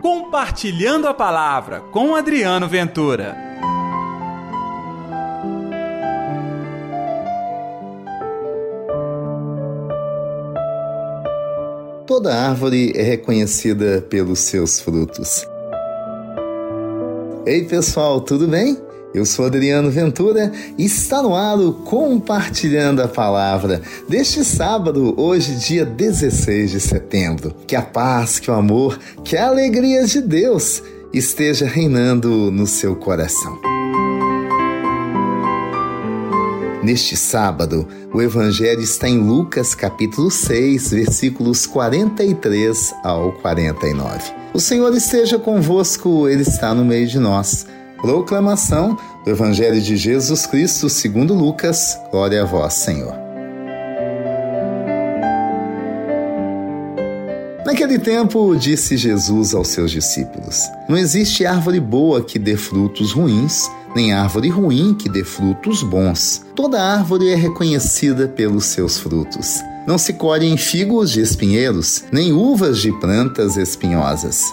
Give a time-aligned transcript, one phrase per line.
[0.00, 3.36] Compartilhando a Palavra com Adriano Ventura.
[12.06, 15.46] Toda árvore é reconhecida pelos seus frutos.
[17.44, 18.87] Ei pessoal, tudo bem?
[19.14, 25.54] Eu sou Adriano Ventura e está no ar o Compartilhando a Palavra deste sábado, hoje,
[25.54, 27.54] dia 16 de setembro.
[27.66, 30.82] Que a paz, que o amor, que a alegria de Deus
[31.12, 33.58] esteja reinando no seu coração.
[36.82, 44.32] Neste sábado, o Evangelho está em Lucas capítulo 6, versículos 43 ao 49.
[44.52, 47.66] O Senhor esteja convosco, Ele está no meio de nós.
[48.00, 51.98] Proclamação do Evangelho de Jesus Cristo segundo Lucas.
[52.12, 53.12] Glória a vós, Senhor.
[57.66, 63.68] Naquele tempo, disse Jesus aos seus discípulos: Não existe árvore boa que dê frutos ruins,
[63.96, 66.46] nem árvore ruim que dê frutos bons.
[66.54, 69.60] Toda árvore é reconhecida pelos seus frutos.
[69.88, 74.44] Não se colhem figos de espinheiros, nem uvas de plantas espinhosas.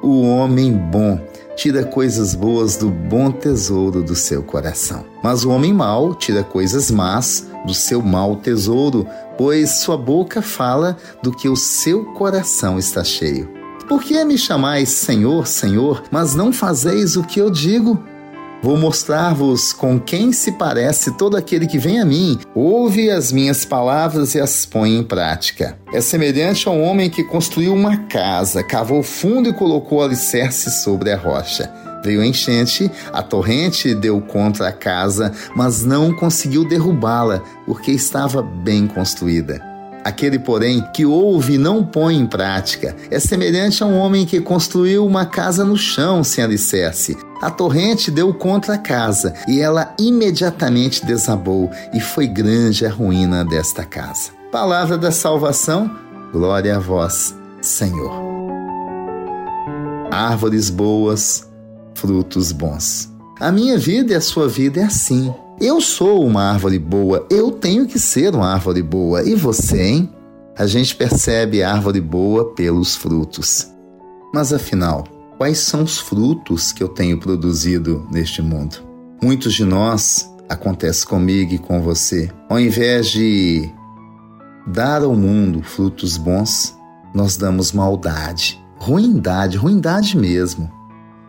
[0.00, 1.20] O homem bom
[1.56, 5.04] tira coisas boas do bom tesouro do seu coração.
[5.22, 10.96] Mas o homem mau tira coisas más do seu mau tesouro, pois sua boca fala
[11.22, 13.48] do que o seu coração está cheio.
[13.88, 18.02] Por que me chamais Senhor, Senhor, mas não fazeis o que eu digo?
[18.62, 23.64] Vou mostrar-vos com quem se parece todo aquele que vem a mim, ouve as minhas
[23.64, 25.76] palavras e as põe em prática.
[25.92, 31.10] É semelhante a um homem que construiu uma casa, cavou fundo e colocou alicerce sobre
[31.10, 31.72] a rocha.
[32.04, 38.42] Veio a enchente, a torrente deu contra a casa, mas não conseguiu derrubá-la, porque estava
[38.42, 39.71] bem construída.
[40.04, 44.40] Aquele, porém, que ouve e não põe em prática é semelhante a um homem que
[44.40, 47.16] construiu uma casa no chão sem alicerce.
[47.40, 53.44] A torrente deu contra a casa e ela imediatamente desabou, e foi grande a ruína
[53.44, 54.30] desta casa.
[54.50, 55.90] Palavra da salvação,
[56.32, 58.12] glória a vós, Senhor.
[60.10, 61.48] Árvores boas,
[61.94, 63.10] frutos bons.
[63.40, 65.34] A minha vida e a sua vida é assim.
[65.64, 69.22] Eu sou uma árvore boa, eu tenho que ser uma árvore boa.
[69.22, 70.10] E você, hein?
[70.58, 73.70] A gente percebe a árvore boa pelos frutos.
[74.34, 75.04] Mas afinal,
[75.38, 78.78] quais são os frutos que eu tenho produzido neste mundo?
[79.22, 83.70] Muitos de nós, acontece comigo e com você, ao invés de
[84.66, 86.76] dar ao mundo frutos bons,
[87.14, 90.68] nós damos maldade, ruindade, ruindade mesmo.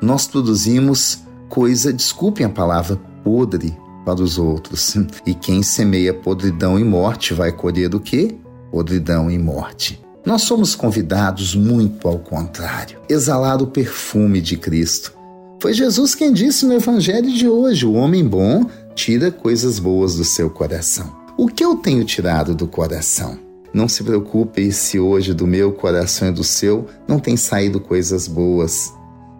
[0.00, 4.96] Nós produzimos coisa, desculpem a palavra, podre para os outros.
[5.26, 8.34] E quem semeia podridão e morte vai colher o quê?
[8.70, 10.02] Podridão e morte.
[10.24, 15.12] Nós somos convidados muito ao contrário, exalar o perfume de Cristo.
[15.60, 20.24] Foi Jesus quem disse no Evangelho de hoje: o homem bom tira coisas boas do
[20.24, 21.14] seu coração.
[21.36, 23.38] O que eu tenho tirado do coração?
[23.72, 28.28] Não se preocupe se hoje do meu coração e do seu não tem saído coisas
[28.28, 28.92] boas.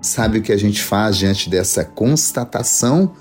[0.03, 3.13] Sabe o que a gente faz diante dessa constatação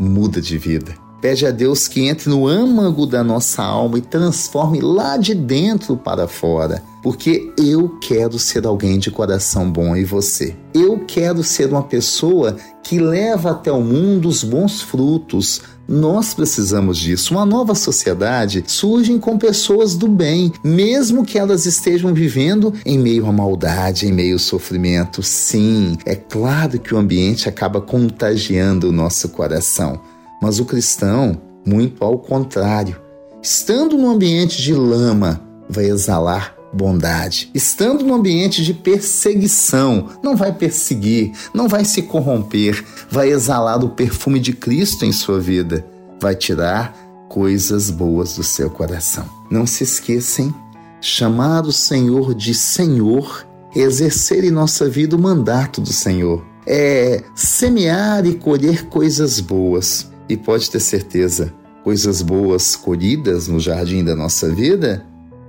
[0.00, 1.09] muda de vida.
[1.20, 5.96] Pede a Deus que entre no âmago da nossa alma e transforme lá de dentro
[5.96, 6.82] para fora.
[7.02, 10.54] Porque eu quero ser alguém de coração bom e você.
[10.74, 15.62] Eu quero ser uma pessoa que leva até o mundo os bons frutos.
[15.88, 17.34] Nós precisamos disso.
[17.34, 23.26] Uma nova sociedade surge com pessoas do bem, mesmo que elas estejam vivendo em meio
[23.26, 25.22] à maldade, em meio ao sofrimento.
[25.22, 30.00] Sim, é claro que o ambiente acaba contagiando o nosso coração.
[30.40, 33.00] Mas o cristão, muito ao contrário,
[33.42, 37.50] estando no ambiente de lama, vai exalar bondade.
[37.54, 43.90] Estando no ambiente de perseguição, não vai perseguir, não vai se corromper, vai exalar o
[43.90, 45.84] perfume de Cristo em sua vida,
[46.20, 46.94] vai tirar
[47.28, 49.24] coisas boas do seu coração.
[49.50, 50.54] Não se esqueçam,
[51.00, 58.26] chamar o Senhor de Senhor, exercer em nossa vida o mandato do Senhor, é semear
[58.26, 60.09] e colher coisas boas.
[60.30, 65.04] E pode ter certeza, coisas boas colhidas no jardim da nossa vida,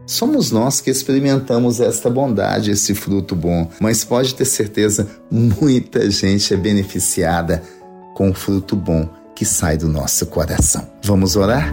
[0.07, 3.69] somos nós que experimentamos esta bondade, esse fruto bom.
[3.79, 7.61] Mas pode ter certeza, muita gente é beneficiada
[8.15, 10.89] com o fruto bom que sai do nosso coração.
[11.03, 11.71] Vamos orar?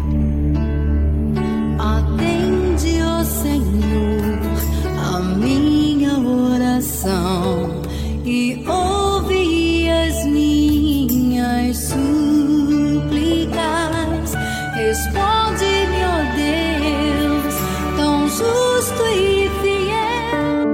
[14.89, 17.55] Responde-me, ó Deus,
[17.95, 20.65] tão justo e fiel.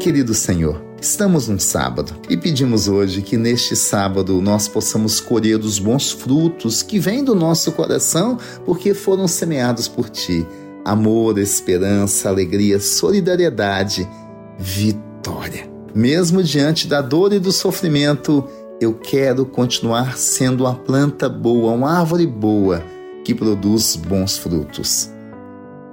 [0.00, 5.78] Querido Senhor, estamos num sábado e pedimos hoje que neste sábado nós possamos colher os
[5.78, 8.36] bons frutos que vêm do nosso coração
[8.66, 10.44] porque foram semeados por Ti.
[10.84, 14.08] Amor, esperança, alegria, solidariedade,
[14.58, 15.70] vitória.
[15.94, 18.48] Mesmo diante da dor e do sofrimento,
[18.80, 22.82] eu quero continuar sendo uma planta boa, uma árvore boa
[23.22, 25.10] que produz bons frutos.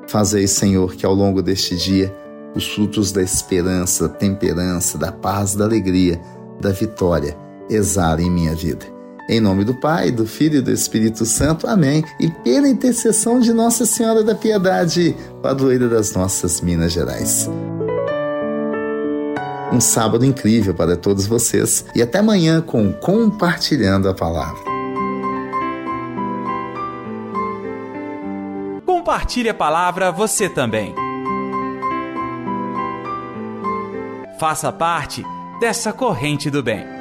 [0.08, 2.16] Fazei, Senhor, que ao longo deste dia
[2.56, 6.20] os frutos da esperança, da temperança, da paz, da alegria,
[6.62, 7.38] da vitória
[7.70, 8.86] exalem em minha vida.
[9.30, 11.68] Em nome do Pai, do Filho e do Espírito Santo.
[11.68, 12.06] Amém.
[12.18, 15.14] E pela intercessão de Nossa Senhora da Piedade,
[15.44, 17.50] padroeira das nossas Minas Gerais.
[19.72, 24.64] Um sábado incrível para todos vocês e até amanhã com Compartilhando a Palavra.
[28.86, 30.96] Compartilhe a palavra você também.
[34.40, 35.24] Faça parte
[35.60, 36.97] dessa corrente do bem.